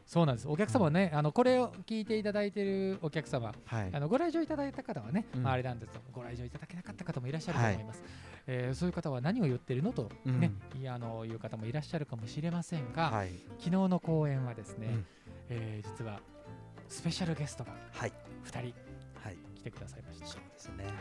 [0.06, 0.48] そうなんです。
[0.48, 3.90] お客様はね、あのこれを聞いていただいているお客様はい。
[3.92, 5.42] あのご来場いただいた方はね、うん。
[5.42, 8.02] まあ、あれなんですけどご来場いただけなかった方もいらっしゃると思います、
[8.46, 10.40] えーそういう方は何を言ってるのと、うん。
[10.40, 13.30] ねいやあのいう方もいらっしゃるかもしれませんが、はい。
[13.58, 15.06] 昨日の公演はですね、うん。
[15.48, 16.20] えー実は
[16.88, 18.12] スペシャルゲストがはい。
[18.44, 19.36] 2人はい。
[19.56, 20.84] 来てくださいました、そうですね。
[20.84, 20.94] はい。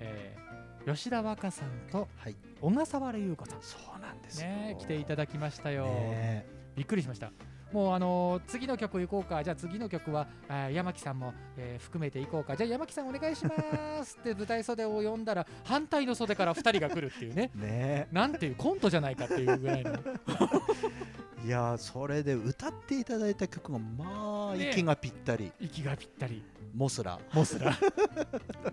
[0.00, 0.48] えー
[0.86, 2.36] 吉田和歌さんとはい。
[2.62, 3.58] 小笠原優子さん。
[3.60, 4.48] そうなんですよ。
[4.48, 6.46] ね来ていただきましたよ、ね
[6.76, 7.32] びっくりしました
[7.72, 9.42] もうあのー次の曲行こうか。
[9.44, 10.26] じゃあ次の曲は
[10.72, 12.56] 山木さんも、えー含めて行こうか。
[12.56, 17.50] じゃあ山木さんお願いしますって舞台袖を呼んだら反対の袖から2人が来るっていうね。
[17.56, 18.08] ね。
[18.12, 19.92] なんていうコントじゃないかっていうぐらいの。
[21.44, 24.70] いやーそれで歌っていただいた曲がまあね。
[24.70, 25.52] 息がぴったり。
[25.60, 26.42] 息がぴったり。
[26.74, 27.18] モスラ。
[27.32, 27.76] モスラ。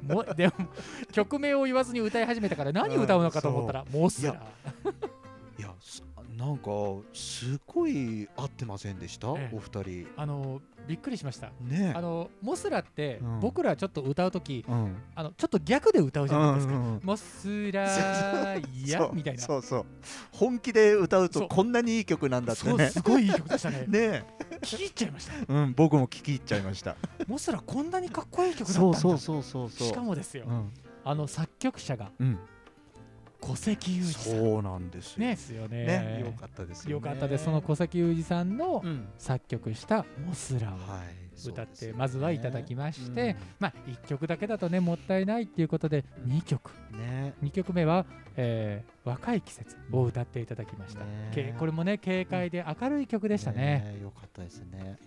[0.01, 0.53] もでも
[1.11, 4.41] 曲名を言わずに歌い始めたから何歌うのかと思ったら、モスラ
[6.37, 6.69] なんか
[7.13, 9.55] すごい合ってませんでした、ええ。
[9.55, 10.07] お二人。
[10.17, 11.51] あのびっくりしました。
[11.61, 13.39] ねあのモスラって、うん。
[13.39, 14.95] 僕らちょっと歌う時うん。
[15.15, 19.41] あのちょっと逆で歌うじゃないですか、うんうんうんモスラいや みたいな。
[19.41, 19.85] そうそう。
[20.31, 22.89] 本気で歌うとこんなにいい曲なんだってね。
[22.89, 23.85] すごいいい曲でしたね。
[23.87, 24.25] ね
[24.59, 25.33] 聞き入っちゃいました。
[25.33, 26.97] えうん僕も聞き入っちゃいました。
[27.27, 28.97] モスラこんなにかっこいい曲だったんだ。
[28.99, 29.87] そうそうそうそうそう。
[29.87, 30.71] しかもですよ、うん。
[31.05, 32.39] あの作曲者がうん
[33.45, 34.39] 戸籍裕二さん。
[34.39, 35.27] そうなんですよ。
[35.27, 35.85] ですよね。
[35.85, 36.91] ね、よかったですよね。
[36.93, 37.45] よかったです。
[37.45, 41.97] その戸籍裕二さんのうん、作曲した「モスラ」をはい、歌ってそうですよね。
[41.99, 48.05] まずはいただきまして、まあ1曲だけだとねもったいないっていうことで2曲うんね、2曲目は、
[48.35, 51.31] えー若い季節」を歌っていただきました、ね。
[51.33, 54.97] けこれもね軽快で明るい曲でしたね、よかったですね。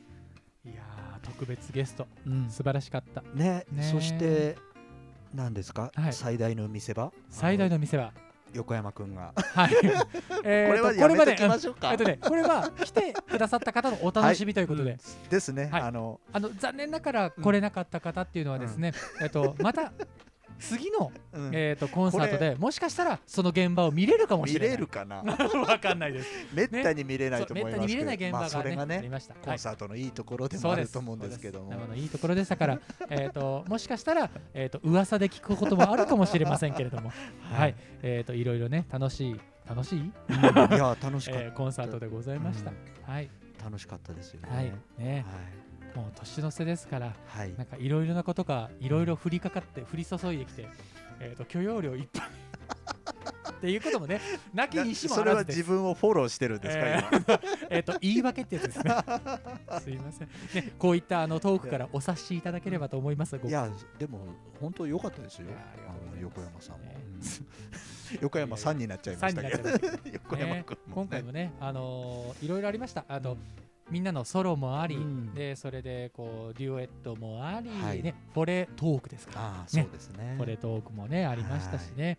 [0.65, 2.07] いやー特別ゲスト。
[2.27, 2.51] うん。
[2.51, 3.23] 素晴らしかった。
[3.35, 3.67] ね。
[3.73, 4.57] ねそして
[5.35, 6.13] 何ですか、はい。
[6.13, 7.13] 最大の見せ場？
[7.31, 8.13] 最大のの店は
[8.53, 9.33] 横山くんが。
[9.55, 9.75] はい。
[10.45, 15.83] えーとこれはこれまでやめときましょうか、えっとね、これは来てくださった方のお楽しみということで、うんですね、はい。
[15.83, 19.93] あのあの残念ながら来れなかった方っていうのはですね、えっとまた
[20.59, 21.51] 次の、うん。
[21.55, 24.77] えっとコンサートでもしかしたらその現場を見れるかもし見れない。
[24.77, 25.23] れるかな？
[25.67, 26.29] わかんないです。
[26.53, 29.35] めったに見れないと思いますめったに見れない現場がね,、れがねありました。
[29.35, 31.63] コンサートのいいところでもあると思うんですけど。
[31.63, 37.13] も、のいいところでしたから、 えっともしかしたらえっと噂で聞くこともあるかもしれませんけれども、
[37.53, 40.07] はい、えっといろいろね楽しい楽しい、うん。
[40.07, 42.73] いや楽しかった、えーコンサートでございました。
[43.03, 43.31] はい。
[43.63, 44.49] 楽しかったですよね。
[44.51, 44.73] はい。
[44.99, 45.25] ね、
[45.99, 47.07] もう年の瀬ですから。
[47.07, 50.69] はい、はいなんかいろいろなことがいろいろ降りかかって降り注いできて、
[51.21, 52.29] えー、と許容量いっぱい。
[53.59, 54.21] っていうこともね
[54.55, 57.19] なきにしもそれは自分をフォローしてるんですか、え今？
[57.19, 58.95] ー えーと言い訳ってやつですね。
[59.83, 63.51] すいません、ね、こういったあのトークからお察しいただければと思いますごい。
[63.51, 64.21] やでも
[64.61, 65.49] 本当良かったですよ。
[65.89, 66.95] あの横山さんも、
[68.21, 69.79] 横山さんになっちゃいま3になっした。
[69.79, 73.05] けど横山君も、ね、今回もね、あのーいろいろありました。
[73.09, 73.37] あと、
[73.91, 75.35] みんなのソロもあり、うん。
[75.35, 78.03] でそれでこうデュエットもあり、はい。
[78.03, 79.33] ね、フォレトークですか。
[79.37, 80.35] ああそうですね。
[80.37, 82.19] フォレトークもねありましたしね、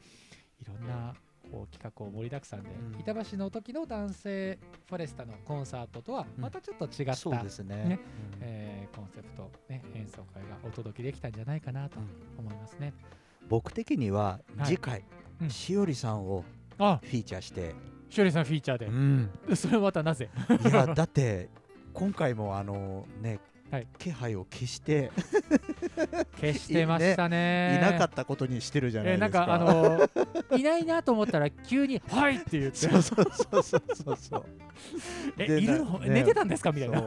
[0.62, 1.14] い、ろんな
[1.52, 3.00] こう企画を盛りだくさんで、うん。
[3.00, 6.42] 板橋の時の男性フォレスタのコンサートとはうん。
[6.42, 8.00] またちょっと違った、そうですね。
[8.42, 12.46] えーコンセプト、ね、演奏会がお届けできたんじゃないかなとうん。
[12.46, 12.94] 思いますね。
[13.48, 14.66] 僕的にははい。
[14.66, 15.06] 次回、
[15.42, 15.50] うん。
[15.50, 16.44] しおりさんを
[16.80, 17.00] あ。
[17.04, 17.76] フィーチャーして、
[18.10, 20.30] しおりさんフィーチャーで、ん、それはまたなぜ？
[20.64, 21.50] いやだって
[22.00, 23.88] 今回もあのね、はい。
[23.98, 25.12] 気配を消して
[26.40, 27.78] 消してましたね。
[27.78, 29.40] いなかったことにしてるじゃないですか。
[29.42, 34.46] えーなんかあのーいないなと思ったら急に「はい!」って言ってそうそうそうそうそうそう。
[35.38, 37.02] 「えでいるの、ね寝てたんですか?」みたいな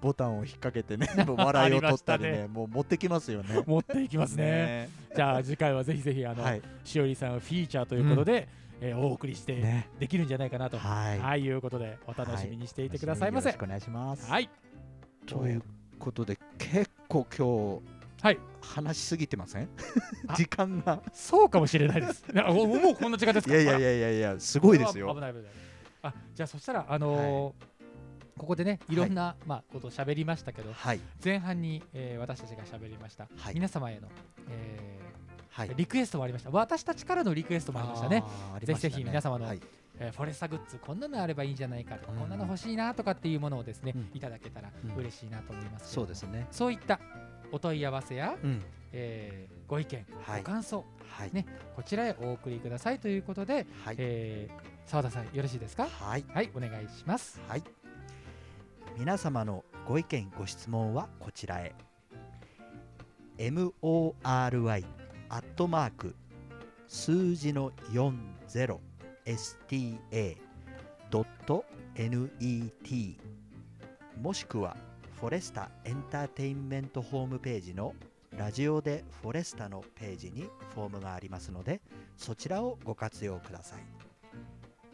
[0.00, 3.62] ボタンを引っ掛けてね、 笑いを取ったりありまね、もう持ってきますよね。
[3.66, 4.88] 持っていきますね。
[5.14, 6.62] じゃあ次回はぜひぜひあの、はい。
[6.84, 8.48] しおりさんをフィーチャーということで、
[8.80, 9.88] えーお送りしてね。
[9.98, 11.18] できるんじゃないかなと、はい。
[11.18, 13.48] はい、いうことでお楽しみにしていてくださいませ。
[13.48, 14.30] よろしくお願いします。
[14.30, 14.48] はい、
[15.26, 15.62] という
[15.98, 19.68] ことで結構今日はい、話しすぎてません？
[20.26, 20.34] あ。
[20.34, 21.00] 時間が。
[21.12, 22.24] そうかもしれないです。
[22.34, 23.54] もうこんな時間ですか？
[23.54, 25.14] いやいやいやいやいやすごいです危よ。
[25.14, 25.46] ない危ない。
[26.02, 27.64] あ、じゃあそしたらあのー
[28.36, 28.94] ここでねい。
[28.94, 31.00] ろんな、まあことを喋りましたけどはい。
[31.24, 33.54] 前半に、えー私たちが喋りました、はい。
[33.54, 34.08] 皆様への、
[34.48, 34.98] え
[35.50, 35.68] はい。
[35.70, 35.74] ー。
[35.76, 36.50] リクエストもありました。
[36.50, 38.22] 私たちからのリクエストもありましたね。
[38.22, 38.66] たね。
[38.66, 39.60] ぜひぜひ皆様のはい。
[39.98, 42.18] えーフォレスタグッズこんなのあればいいんじゃないかとか、うん。
[42.18, 44.10] こんなの欲しいなとかっていうものをですね、うん。
[44.14, 44.94] いただけたらうん。
[44.96, 46.04] 嬉しいなと思いますけれども。
[46.04, 46.46] そうですね。
[46.52, 47.00] そういった
[47.52, 48.62] お問い合わせや、うん。
[48.92, 50.40] えーご意見、はい。
[50.42, 51.30] ご感想はい。
[51.32, 51.44] ね
[51.76, 53.96] こちらへお送りくださいということではい。
[53.98, 55.86] えー澤田さんよろしいですか？
[55.86, 56.24] はい。
[56.32, 57.40] はいお願いします。
[57.48, 57.62] はい。
[58.96, 61.74] 皆様のご意見ご質問はこちらへ。
[63.36, 64.84] MORY
[65.28, 66.16] アットマーク
[66.88, 68.78] 数字の 40sta
[71.10, 73.16] ドット net
[74.20, 74.76] もしくは
[75.20, 77.94] フォレスタエンターテインメントホームページの
[78.36, 81.80] ラジオでフォレスタのページにフォームがありますので
[82.16, 84.08] そちらをご活用ください。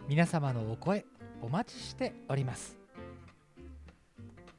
[0.07, 1.05] 皆様のお声
[1.41, 2.77] お待ちしております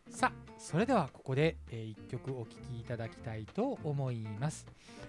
[0.10, 4.66] さあそれではここで、え1曲お聴きいただきたいと思います、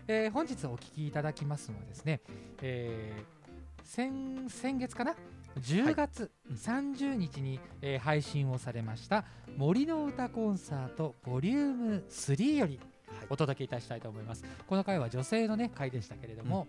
[0.09, 2.21] えー本日お聴きいただきますのはですね、
[2.61, 3.37] えー
[3.83, 5.15] 先先月かな
[5.61, 9.25] 10月30日に、えー配信をされました
[9.57, 13.27] 森の歌コンサートボリューム3よりはい。
[13.31, 14.45] お届けいたしたいと思います。
[14.67, 16.67] この回は女性のね回でしたけれども、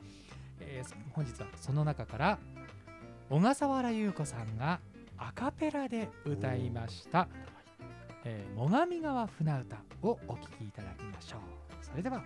[0.61, 2.39] えーそ本日はその中から
[3.29, 4.79] 小笠原優子さんが
[5.17, 7.27] アカペラで歌いました
[8.23, 11.41] 「えー最上川船歌」をお聴きいただきましょう。
[11.83, 12.23] それでは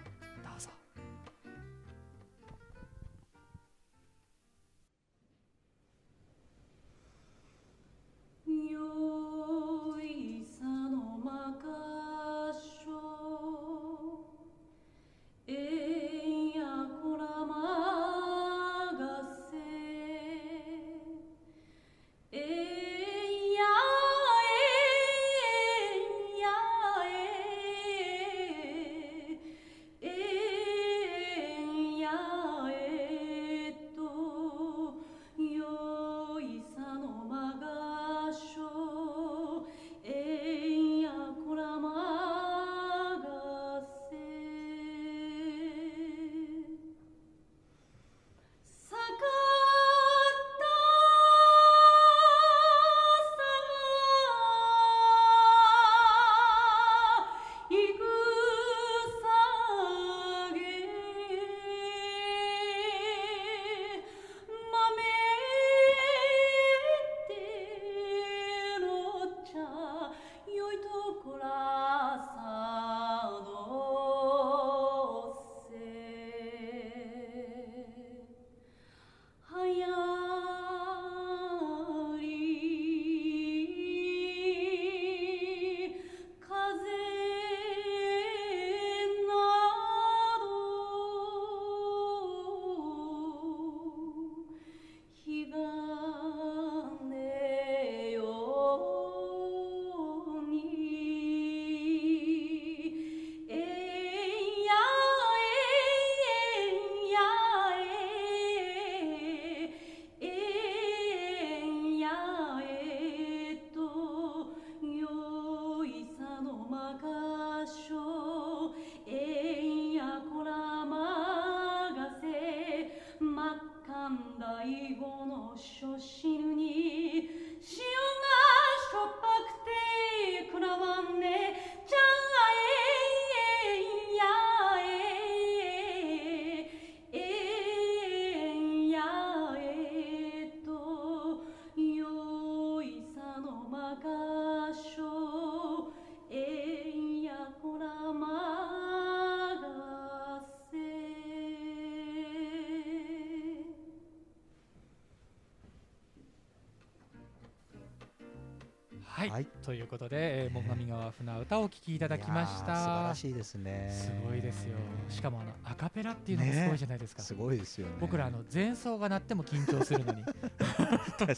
[159.21, 159.45] はい、はい。
[159.63, 163.89] ということで、えー、最上川船歌をお聴きいただきましいやー素晴たらしいですね。
[163.91, 164.75] すごいですよ。
[165.09, 167.93] しかもあのアカペラっていうのがすごいじゃないですか、すごいですよね。
[167.99, 170.23] 僕らあの前奏が鳴っても緊張するのに。
[170.25, 171.35] 確か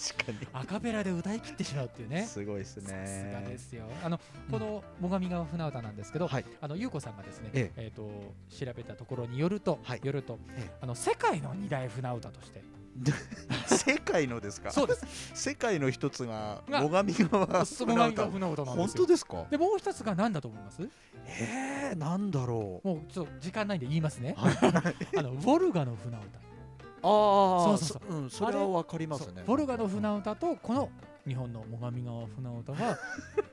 [0.54, 2.26] アカペラで歌い切ってしまうっていうにね。
[2.26, 2.84] すごいですね。
[2.84, 3.86] さすがですよ。
[4.02, 4.18] あの
[4.50, 6.46] この最上川船歌なんですけど、はい。
[6.62, 7.92] あの優子さんがですね、ええ。
[7.94, 10.02] ー、と調べたところによると、はい。
[10.02, 10.78] よると、ええ。
[10.80, 12.64] あの世界の二大船歌として
[13.04, 13.14] 世
[14.14, 14.70] 界のですか？
[14.72, 15.06] そうです。
[15.34, 19.46] 世界の一つがが最上川最上川船歌なんです本よ当ですか？
[19.50, 20.88] でもう一つが何だと思います？
[21.26, 22.88] えー、なんだろう。
[22.88, 24.56] もうちょっと時間ないんで言いますね、はい。
[25.18, 26.40] あのウォルガの船歌。
[27.06, 28.22] ああそうそうそう。
[28.22, 29.34] うんそれはわかりますね。
[29.38, 30.90] そうボルガの船歌とこの
[31.28, 32.98] 日本の最上川船歌が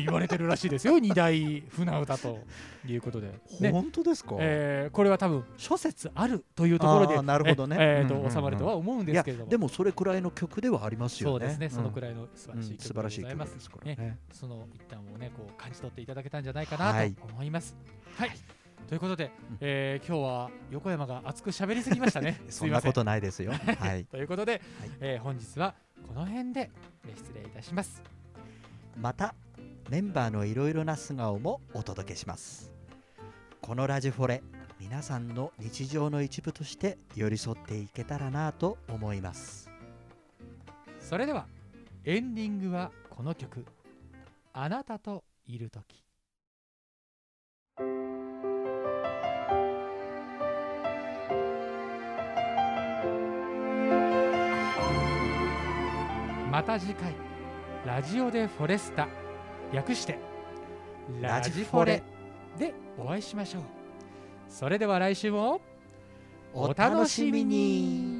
[0.00, 0.98] 言われてるらしいですよ。
[0.98, 2.38] 二大船歌と
[2.86, 3.70] いうことで、ね。
[3.70, 7.76] 本当ですか、えーこれは多分諸説あるというところでなるほどね。
[7.78, 8.26] ええーとうんうん。
[8.26, 9.50] うん収まるとは思うんですけれども。
[9.50, 11.32] でもそれくらいの曲ではありますよね。
[11.32, 13.54] そうですね、そのくらいの素晴らしい素晴曲でごらしい曲ざいます。
[13.54, 13.96] ですからね。
[13.96, 17.12] ねその一端をねこう感じ取っていただけたんじゃないかはない。
[17.12, 17.76] と思います。
[18.16, 18.30] はい。
[18.88, 19.58] ということで、うん。
[19.60, 22.40] えー今日は横山が熱く喋りすぎましたね。
[22.50, 23.52] そんなことないですよ。
[23.52, 24.04] はい。
[24.10, 24.62] ということで、はい。
[25.00, 25.74] えー本日は
[26.06, 26.70] この辺で
[27.06, 28.02] えー失礼いたします。
[29.00, 29.34] また
[29.92, 32.72] メンバーのいろいろな素顔もお届けします。
[33.60, 34.42] このラジフォレ
[34.80, 39.70] 皆さんの日常の一部として寄り添っていけたらなと思います。
[40.98, 41.46] それでは
[42.06, 43.66] エンディングはこの曲
[44.54, 46.02] 「あなたといるとき」
[56.50, 57.14] また次回
[57.84, 59.06] ラジオでフォレスタ。
[59.72, 60.18] 略して
[61.20, 62.02] ラジフォレ。
[62.58, 63.62] でお会いしましょう。
[64.48, 65.60] それでは来週も
[66.52, 68.11] お楽しみに